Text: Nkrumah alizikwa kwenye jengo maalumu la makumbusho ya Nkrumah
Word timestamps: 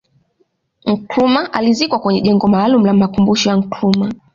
Nkrumah 0.91 1.49
alizikwa 1.51 1.99
kwenye 1.99 2.21
jengo 2.21 2.47
maalumu 2.47 2.85
la 2.85 2.93
makumbusho 2.93 3.49
ya 3.49 3.55
Nkrumah 3.55 4.11